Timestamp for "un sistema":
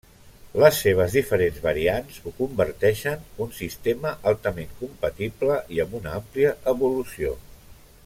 3.47-4.15